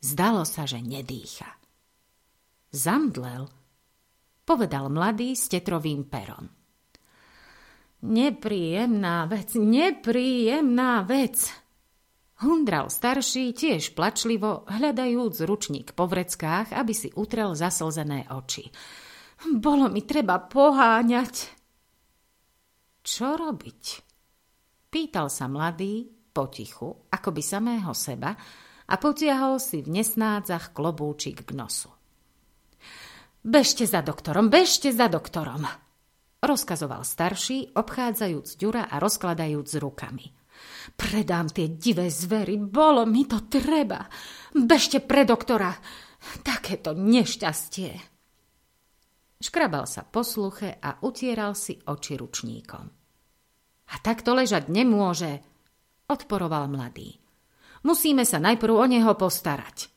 Zdalo 0.00 0.48
sa, 0.48 0.64
že 0.64 0.80
nedýcha. 0.80 1.46
Zamdlel, 2.72 3.52
povedal 4.48 4.88
mladý 4.88 5.36
s 5.36 5.52
tetrovým 5.52 6.08
perom. 6.08 6.61
Nepríjemná 8.02 9.30
vec, 9.30 9.54
nepríjemná 9.54 11.06
vec. 11.06 11.54
Hundral 12.42 12.90
starší 12.90 13.54
tiež 13.54 13.94
plačlivo, 13.94 14.66
hľadajúc 14.66 15.46
ručník 15.46 15.94
po 15.94 16.10
vreckách, 16.10 16.74
aby 16.74 16.90
si 16.90 17.14
utrel 17.14 17.54
zaslzené 17.54 18.26
oči. 18.26 18.66
Bolo 19.54 19.86
mi 19.86 20.02
treba 20.02 20.42
poháňať. 20.42 21.34
Čo 23.06 23.38
robiť? 23.38 23.82
Pýtal 24.90 25.30
sa 25.30 25.46
mladý, 25.46 26.10
potichu, 26.34 27.06
ako 27.06 27.28
by 27.30 27.42
samého 27.42 27.94
seba, 27.94 28.34
a 28.90 28.94
potiahol 28.98 29.62
si 29.62 29.78
v 29.78 30.02
nesnádzach 30.02 30.74
klobúčik 30.74 31.46
k 31.46 31.54
nosu. 31.54 31.88
Bežte 33.46 33.86
za 33.86 34.02
doktorom, 34.02 34.50
bežte 34.50 34.90
za 34.90 35.06
doktorom, 35.06 35.66
rozkazoval 36.42 37.06
starší, 37.06 37.78
obchádzajúc 37.78 38.58
Ďura 38.58 38.90
a 38.90 38.98
rozkladajúc 38.98 39.78
rukami. 39.78 40.26
Predám 40.98 41.48
tie 41.50 41.70
divé 41.70 42.10
zvery, 42.10 42.58
bolo 42.58 43.06
mi 43.06 43.24
to 43.26 43.46
treba. 43.46 44.10
Bežte 44.52 44.98
pre 44.98 45.22
doktora, 45.22 45.70
takéto 46.42 46.94
nešťastie. 46.94 47.90
Škrabal 49.42 49.90
sa 49.90 50.06
po 50.06 50.22
sluche 50.22 50.78
a 50.78 51.02
utieral 51.02 51.58
si 51.58 51.78
oči 51.82 52.14
ručníkom. 52.14 52.84
A 53.90 53.94
takto 53.98 54.34
ležať 54.38 54.70
nemôže, 54.70 55.42
odporoval 56.06 56.70
mladý. 56.70 57.18
Musíme 57.82 58.22
sa 58.22 58.38
najprv 58.38 58.74
o 58.78 58.86
neho 58.86 59.12
postarať. 59.18 59.90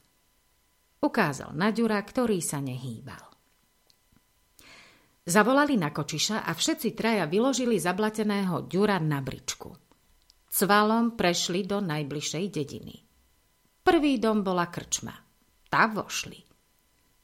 Ukázal 1.05 1.53
na 1.53 1.69
Ďura, 1.69 2.01
ktorý 2.01 2.41
sa 2.41 2.57
nehýbal. 2.57 3.34
Zavolali 5.25 5.73
na 5.73 5.89
kočiša 5.89 6.45
a 6.45 6.53
všetci 6.53 6.93
traja 6.93 7.25
vyložili 7.25 7.81
zablateného 7.81 8.69
Ďura 8.69 9.01
na 9.01 9.25
bričku. 9.25 9.73
Cvalom 10.45 11.17
prešli 11.17 11.65
do 11.65 11.81
najbližšej 11.81 12.45
dediny. 12.53 12.95
Prvý 13.81 14.21
dom 14.21 14.45
bola 14.45 14.69
krčma. 14.69 15.17
Tá 15.65 15.89
vošli. 15.89 16.45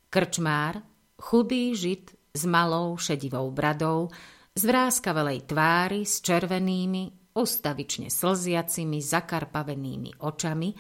Krčmár, 0.10 0.82
chudý 1.22 1.78
žid 1.78 2.10
s 2.34 2.42
malou 2.50 2.98
šedivou 2.98 3.54
bradou, 3.54 4.10
z 4.58 4.66
vráskavelej 4.66 5.46
tvári 5.46 6.02
s 6.02 6.26
červenými, 6.26 7.38
ustavične 7.38 8.10
slziacimi, 8.10 8.98
zakarpavenými 8.98 10.26
očami, 10.26 10.74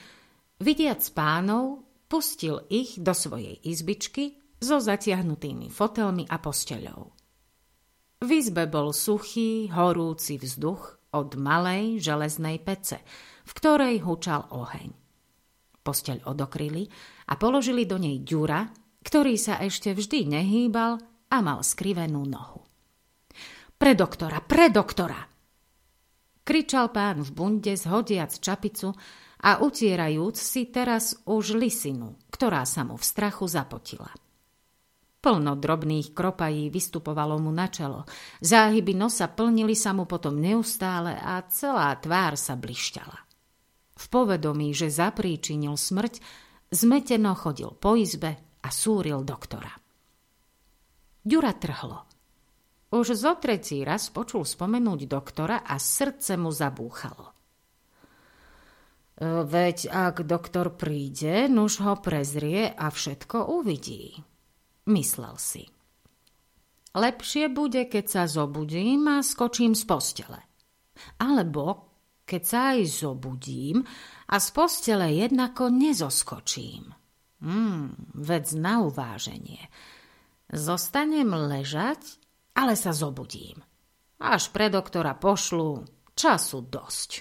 vidiac 0.58 1.06
pánov, 1.14 1.86
pustil 2.10 2.66
ich 2.74 2.98
do 2.98 3.14
svojej 3.14 3.62
izbičky 3.62 4.41
so 4.62 4.78
zatiahnutými 4.78 5.74
fotelmi 5.74 6.30
a 6.30 6.38
posteľou. 6.38 7.02
V 8.22 8.30
izbe 8.30 8.70
bol 8.70 8.94
suchý, 8.94 9.74
horúci 9.74 10.38
vzduch 10.38 11.10
od 11.18 11.34
malej 11.42 11.98
železnej 11.98 12.62
pece, 12.62 13.02
v 13.42 13.52
ktorej 13.58 14.06
hučal 14.06 14.46
oheň. 14.54 14.94
Posteľ 15.82 16.30
odokryli 16.30 16.86
a 17.26 17.34
položili 17.42 17.90
do 17.90 17.98
nej 17.98 18.22
ďura, 18.22 18.70
ktorý 19.02 19.34
sa 19.42 19.58
ešte 19.58 19.98
vždy 19.98 20.30
nehýbal 20.30 21.02
a 21.34 21.38
mal 21.42 21.66
skrivenú 21.66 22.22
nohu. 22.30 22.62
Pre 23.74 23.98
doktora, 23.98 24.46
pre 24.46 24.70
doktora! 24.70 25.18
Kričal 26.46 26.94
pán 26.94 27.26
v 27.26 27.30
bunde, 27.34 27.74
zhodiac 27.74 28.30
čapicu 28.38 28.94
a 29.42 29.66
utierajúc 29.66 30.38
si 30.38 30.70
teraz 30.70 31.18
už 31.26 31.58
lisinu, 31.58 32.22
ktorá 32.30 32.62
sa 32.70 32.86
mu 32.86 32.94
v 32.94 33.06
strachu 33.06 33.50
zapotila. 33.50 34.14
Plno 35.22 35.54
drobných 35.54 36.18
kropají 36.18 36.74
vystupovalo 36.74 37.38
mu 37.38 37.54
na 37.54 37.70
čelo. 37.70 38.10
Záhyby 38.42 38.98
nosa 38.98 39.30
plnili 39.30 39.78
sa 39.78 39.94
mu 39.94 40.10
potom 40.10 40.42
neustále 40.42 41.14
a 41.14 41.46
celá 41.46 41.94
tvár 42.02 42.34
sa 42.34 42.58
blišťala. 42.58 43.18
V 44.02 44.06
povedomí, 44.10 44.74
že 44.74 44.90
zapríčinil 44.90 45.78
smrť, 45.78 46.18
zmeteno 46.74 47.38
chodil 47.38 47.70
po 47.78 47.94
izbe 47.94 48.58
a 48.66 48.70
súril 48.74 49.22
doktora. 49.22 49.70
Ďura 51.22 51.54
trhlo. 51.54 52.10
Už 52.90 53.14
zo 53.14 53.38
trecí 53.38 53.86
raz 53.86 54.10
počul 54.10 54.42
spomenúť 54.42 55.06
doktora 55.06 55.62
a 55.62 55.78
srdce 55.78 56.34
mu 56.34 56.50
zabúchalo. 56.50 57.30
E, 57.30 57.34
veď 59.46 59.86
ak 59.86 60.26
doktor 60.26 60.74
príde, 60.74 61.46
nuž 61.46 61.78
ho 61.86 61.94
prezrie 62.02 62.74
a 62.74 62.90
všetko 62.90 63.54
uvidí, 63.54 64.18
myslel 64.90 65.36
si. 65.38 65.64
Lepšie 66.92 67.48
bude, 67.52 67.88
keď 67.88 68.06
sa 68.08 68.24
zobudím 68.28 69.08
a 69.08 69.24
skočím 69.24 69.78
z 69.78 69.84
postele. 69.88 70.42
Alebo 71.24 71.92
keď 72.28 72.42
sa 72.44 72.60
aj 72.76 72.80
zobudím 72.88 73.84
a 74.28 74.36
z 74.40 74.48
postele 74.52 75.08
jednako 75.16 75.72
nezoskočím. 75.72 76.92
Hmm, 77.42 77.96
vec 78.16 78.52
na 78.54 78.84
uváženie. 78.84 79.72
Zostanem 80.52 81.32
ležať 81.32 82.22
ale 82.56 82.76
sa 82.76 82.92
zobudím. 82.92 83.64
Až 84.22 84.52
pre 84.54 84.70
doktora 84.70 85.18
pošlu 85.18 85.88
času 86.14 86.60
dosť. 86.62 87.12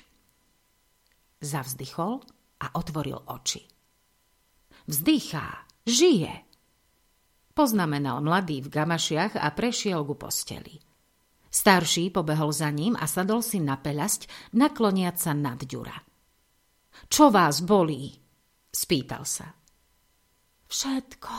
Zavzdychol 1.40 2.21
a 2.61 2.67
otvoril 2.76 3.17
oči. 3.17 3.64
Vzdychá, 4.85 5.64
žije. 5.88 6.50
Poznamenal 7.61 8.25
mladý 8.25 8.65
v 8.65 8.73
gamašiach 8.73 9.37
a 9.37 9.53
prešiel 9.53 10.01
ku 10.09 10.17
posteli. 10.17 10.81
Starší 11.53 12.09
pobehol 12.09 12.57
za 12.57 12.73
ním 12.73 12.97
a 12.97 13.05
sadol 13.05 13.45
si 13.45 13.61
na 13.61 13.77
peľasť, 13.77 14.49
nakloniať 14.57 15.17
sa 15.21 15.37
nad 15.37 15.61
ďura. 15.61 15.93
Čo 17.13 17.29
vás 17.29 17.61
bolí? 17.61 18.17
Spýtal 18.73 19.29
sa. 19.29 19.53
Všetko, 20.73 21.37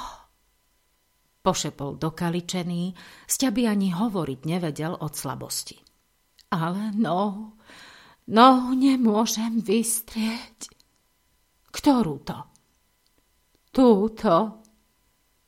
Pošepol 1.42 1.98
dokaličený, 1.98 2.94
sťaby 3.26 3.66
ani 3.66 3.90
hovoriť 3.90 4.40
nevedel 4.46 4.94
od 4.94 5.18
slabosti. 5.18 5.82
Ale 6.54 6.94
no, 7.02 7.58
no 8.30 8.50
nemôžem 8.78 9.58
vystrieť. 9.58 10.70
Ktorú 11.74 12.22
to? 12.22 12.38
Túto, 13.74 14.61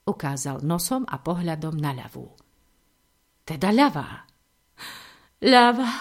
ukázal 0.03 0.63
nosom 0.63 1.07
a 1.07 1.19
pohľadom 1.19 1.75
na 1.79 1.95
ľavú. 1.95 2.27
Teda 3.43 3.71
ľavá. 3.71 4.27
Ľava, 5.43 5.91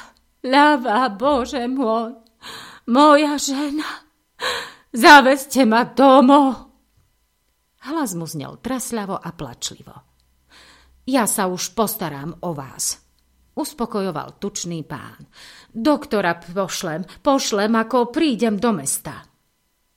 ľava, 0.47 1.11
Bože 1.19 1.67
môj, 1.67 2.15
moja 2.87 3.35
žena, 3.43 4.07
zaveste 4.95 5.67
ma 5.67 5.83
domov. 5.83 6.71
Hlas 7.83 8.15
mu 8.15 8.31
znel 8.31 8.63
trasľavo 8.63 9.19
a 9.19 9.31
plačlivo. 9.35 9.97
Ja 11.11 11.27
sa 11.27 11.51
už 11.51 11.75
postaram 11.75 12.39
o 12.47 12.55
vás, 12.55 13.03
uspokojoval 13.59 14.39
tučný 14.39 14.87
pán. 14.87 15.27
Doktora 15.75 16.39
pošlem, 16.39 17.03
pošlem, 17.27 17.75
ako 17.75 18.15
prídem 18.15 18.63
do 18.63 18.71
mesta. 18.71 19.27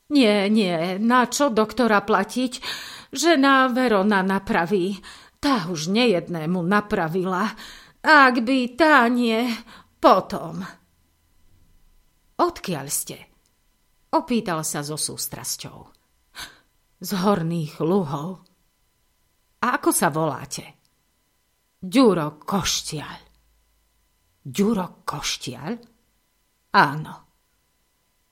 Nie, 0.10 0.50
nie, 0.50 0.98
na 0.98 1.30
čo 1.30 1.54
doktora 1.54 2.02
platiť? 2.02 2.54
Žena 3.16 3.72
Verona 3.72 4.20
napraví. 4.20 5.00
Tá 5.40 5.72
už 5.72 5.88
nejednému 5.88 6.60
napravila. 6.60 7.48
Ak 8.04 8.44
by 8.44 8.76
tá 8.76 9.08
nie, 9.08 9.48
potom. 10.04 10.60
Odkiaľ 12.36 12.86
ste? 12.92 13.18
Opýtal 14.12 14.68
sa 14.68 14.84
so 14.84 15.00
sústrasťou 15.00 15.96
z 17.00 17.12
horných 17.16 17.80
luhov. 17.80 18.44
A 19.64 19.66
ako 19.80 19.90
sa 19.96 20.12
voláte? 20.12 20.76
Ďuro 21.80 22.44
Koštiaľ. 22.44 23.20
Ďuro 24.44 25.08
Koštiaľ? 25.08 25.72
Áno. 26.76 27.14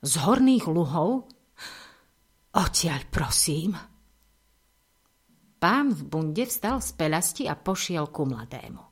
Z 0.04 0.13
horných 0.28 0.67
luhov? 0.67 1.32
Odtiaľ, 2.54 3.02
prosím. 3.08 3.93
Pán 5.63 5.95
v 5.95 6.04
bunde 6.04 6.43
vstal 6.43 6.84
z 6.84 6.91
peľasti 6.99 7.47
a 7.47 7.56
pošiel 7.56 8.12
ku 8.12 8.28
mladému. 8.28 8.84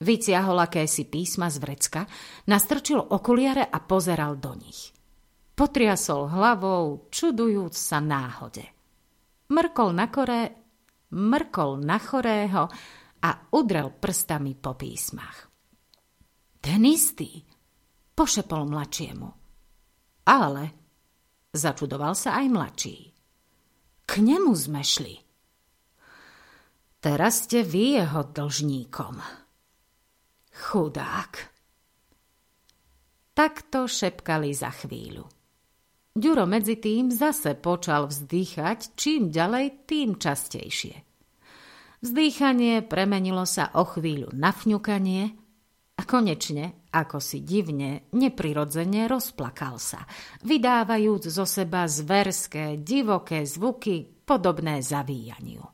Vyciahol 0.00 0.56
akési 0.64 1.04
písma 1.04 1.52
z 1.52 1.60
vrecka, 1.60 2.08
nastrčil 2.48 2.96
okuliare 2.96 3.68
a 3.68 3.76
pozeral 3.84 4.40
do 4.40 4.56
nich. 4.56 4.88
Potriasol 5.52 6.32
hlavou, 6.32 7.12
čudujúc 7.12 7.76
sa 7.76 8.00
náhode 8.00 8.74
mrkol 9.54 9.90
na 9.92 10.06
kore, 10.08 10.42
mrkol 11.14 11.70
na 11.84 11.98
chorého 12.00 12.66
a 13.24 13.30
udrel 13.54 13.94
prstami 13.94 14.56
po 14.56 14.74
písmach. 14.74 15.48
Ten 16.60 16.80
istý, 16.88 17.44
pošepol 18.16 18.64
mladšiemu. 18.68 19.28
Ale, 20.24 20.64
začudoval 21.52 22.16
sa 22.16 22.40
aj 22.40 22.46
mladší. 22.48 22.96
K 24.04 24.12
nemu 24.20 24.52
sme 24.56 24.80
šli. 24.80 25.23
Teraz 27.04 27.44
ste 27.44 27.60
vy 27.60 28.00
jeho 28.00 28.32
dlžníkom. 28.32 29.20
Chudák. 30.56 31.52
Takto 33.36 33.84
šepkali 33.84 34.56
za 34.56 34.72
chvíľu. 34.72 35.28
Ďuro 36.16 36.48
medzi 36.48 36.80
tým 36.80 37.12
zase 37.12 37.60
počal 37.60 38.08
vzdýchať, 38.08 38.96
čím 38.96 39.28
ďalej, 39.28 39.84
tým 39.84 40.16
častejšie. 40.16 40.96
Vzdýchanie 42.00 42.80
premenilo 42.80 43.44
sa 43.44 43.76
o 43.76 43.84
chvíľu 43.84 44.32
na 44.32 44.56
fňukanie 44.56 45.28
a 46.00 46.02
konečne, 46.08 46.88
ako 46.88 47.20
si 47.20 47.44
divne, 47.44 48.08
neprirodzene 48.16 49.12
rozplakal 49.12 49.76
sa, 49.76 50.08
vydávajúc 50.40 51.28
zo 51.28 51.44
seba 51.44 51.84
zverské, 51.84 52.80
divoké 52.80 53.44
zvuky 53.44 54.24
podobné 54.24 54.80
zavíjaniu. 54.80 55.73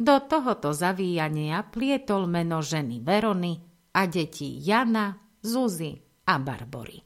Do 0.00 0.16
tohoto 0.24 0.72
zavíjania 0.72 1.60
plietol 1.68 2.24
meno 2.24 2.64
ženy 2.64 3.04
Verony 3.04 3.60
a 3.92 4.08
detí 4.08 4.56
Jana, 4.64 5.12
Zuzy 5.44 5.92
a 6.24 6.40
Barbory. 6.40 6.96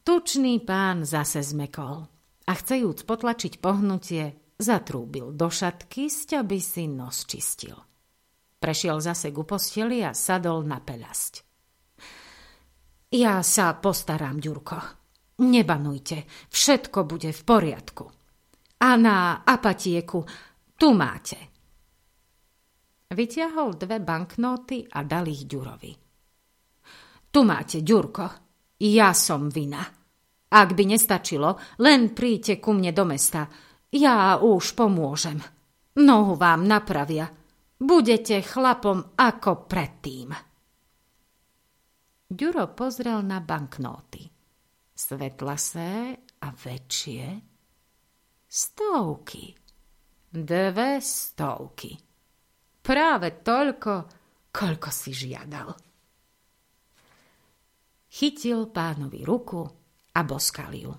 Tučný 0.00 0.64
pán 0.64 1.04
zase 1.04 1.44
zmekol 1.44 2.08
a 2.48 2.52
chcejúc 2.56 3.04
potlačiť 3.04 3.60
pohnutie, 3.60 4.56
zatrúbil 4.56 5.36
do 5.36 5.52
šatky, 5.52 6.08
aby 6.32 6.58
si 6.64 6.88
nos 6.88 7.28
čistil. 7.28 7.76
Prešiel 8.56 8.96
zase 9.04 9.36
ku 9.36 9.44
posteli 9.44 10.00
a 10.00 10.16
sadol 10.16 10.64
na 10.64 10.80
peľasť. 10.80 11.32
Ja 13.12 13.44
sa 13.44 13.76
postaram, 13.76 14.40
Ďurko. 14.40 14.80
Nebanujte, 15.44 16.24
všetko 16.48 17.04
bude 17.04 17.36
v 17.36 17.42
poriadku. 17.44 18.04
A 18.80 18.96
na 18.96 19.44
apatieku 19.44 20.24
tu 20.82 20.90
máte. 20.90 21.38
Vyťahol 23.06 23.78
dve 23.78 24.02
banknóty 24.02 24.82
a 24.90 25.06
dal 25.06 25.30
ich 25.30 25.46
Ďurovi. 25.46 25.92
Tu 27.30 27.40
máte, 27.46 27.86
Ďurko, 27.86 28.26
ja 28.82 29.14
som 29.14 29.46
vina. 29.46 29.78
Ak 30.50 30.74
by 30.74 30.82
nestačilo, 30.82 31.78
len 31.86 32.10
príďte 32.10 32.58
ku 32.58 32.74
mne 32.74 32.90
do 32.90 33.06
mesta. 33.06 33.46
Ja 33.94 34.42
už 34.42 34.74
pomôžem. 34.74 35.38
Nohu 36.02 36.34
vám 36.34 36.66
napravia. 36.66 37.30
Budete 37.78 38.42
chlapom 38.42 39.14
ako 39.14 39.70
predtým. 39.70 40.34
Ďuro 42.26 42.74
pozrel 42.74 43.22
na 43.22 43.38
banknóty. 43.38 44.26
Svetlasé 44.90 46.18
a 46.42 46.48
väčšie. 46.50 47.24
Stovky. 48.50 49.61
Dve 50.32 50.96
stovky. 51.04 51.92
Práve 52.80 53.44
toľko, 53.44 53.92
koľko 54.48 54.88
si 54.88 55.12
žiadal. 55.12 55.76
Chytil 58.08 58.72
pánovi 58.72 59.28
ruku 59.28 59.60
a 60.16 60.20
boskal 60.24 60.72
ju. 60.72 60.92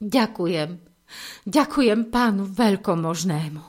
Ďakujem, 0.00 0.70
ďakujem 1.44 2.00
pánu 2.08 2.48
veľkomožnému. 2.48 3.64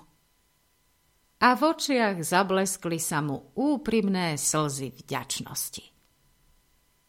A 1.44 1.50
v 1.52 1.62
očiach 1.62 2.24
zableskli 2.24 2.96
sa 2.96 3.20
mu 3.20 3.52
úprimné 3.60 4.40
slzy 4.40 4.96
vďačnosti. 5.04 5.84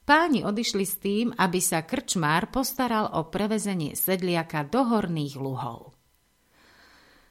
Páni 0.03 0.43
odišli 0.43 0.83
s 0.83 0.99
tým, 0.99 1.31
aby 1.31 1.63
sa 1.63 1.87
krčmár 1.87 2.51
postaral 2.51 3.07
o 3.15 3.31
prevezenie 3.31 3.95
sedliaka 3.95 4.67
do 4.67 4.83
horných 4.83 5.39
luhov. 5.39 5.96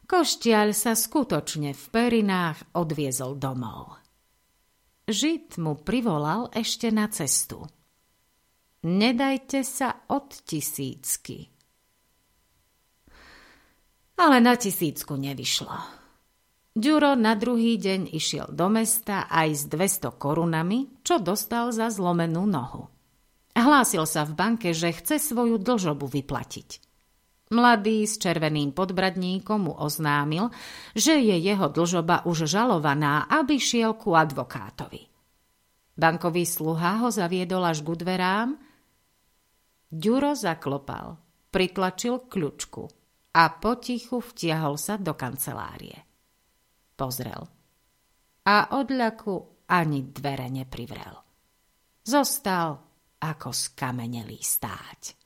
Koštiaľ 0.05 0.69
sa 0.77 0.93
skutočne 0.93 1.73
v 1.73 1.83
perinách 1.89 2.77
odviezol 2.77 3.41
domov. 3.41 3.97
Žid 5.09 5.57
mu 5.57 5.81
privolal 5.81 6.53
ešte 6.53 6.93
na 6.93 7.09
cestu. 7.09 7.65
Nedajte 8.85 9.65
sa 9.65 10.05
od 10.13 10.29
tisícky. 10.45 11.49
Ale 14.21 14.37
na 14.45 14.53
tisícku 14.53 15.17
nevyšlo. 15.17 15.73
Ďuro 16.77 17.17
na 17.17 17.33
druhý 17.33 17.81
deň 17.81 18.13
išiel 18.13 18.53
do 18.53 18.69
mesta 18.69 19.25
aj 19.25 19.49
s 19.57 19.63
200 19.73 20.21
korunami, 20.21 21.01
čo 21.01 21.17
dostal 21.17 21.73
za 21.73 21.89
zlomenú 21.89 22.45
nohu. 22.45 22.93
Hlásil 23.57 24.05
sa 24.05 24.21
v 24.21 24.37
banke, 24.37 24.69
že 24.69 24.93
chce 24.93 25.17
svoju 25.17 25.57
dlžobu 25.57 26.05
vyplatiť. 26.05 26.84
Mladý 27.45 28.09
s 28.09 28.17
červeným 28.17 28.73
podbradníkom 28.73 29.69
mu 29.69 29.73
oznámil, 29.77 30.49
že 30.97 31.21
je 31.21 31.37
jeho 31.37 31.69
dlžoba 31.69 32.25
už 32.25 32.49
žalovaná, 32.49 33.29
aby 33.29 33.61
šiel 33.61 33.93
ku 33.93 34.17
advokátovi. 34.17 35.05
Bankový 35.93 36.43
sluha 36.49 37.05
ho 37.05 37.13
zaviedol 37.13 37.69
až 37.69 37.85
ku 37.85 37.93
dverám. 37.93 38.57
Ďuro 39.93 40.33
zaklopal, 40.33 41.21
pritlačil 41.53 42.25
kľučku 42.25 42.83
a 43.37 43.43
potichu 43.61 44.25
vtiahol 44.25 44.75
sa 44.81 44.97
do 44.97 45.13
kancelárie. 45.13 46.01
Pozrel. 46.97 47.45
A 48.45 48.57
od 48.73 48.87
ľaku 48.89 49.35
ani 49.69 50.01
dvere 50.09 50.49
neprivrel. 50.49 51.15
Zostal 52.01 52.73
ako 53.21 53.49
skamenelý 53.53 54.41
stáť. 54.41 55.24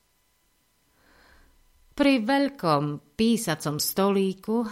Pri 1.90 2.22
veľkom 2.24 3.16
písacom 3.18 3.76
stolíku 3.76 4.64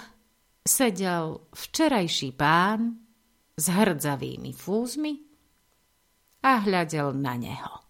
sedel 0.63 1.49
včerajší 1.53 2.31
pán 2.37 2.95
s 3.59 3.65
hrdzavými 3.69 4.53
fúzmi 4.55 5.15
a 6.45 6.63
hľadel 6.63 7.17
na 7.17 7.35
neho. 7.35 7.88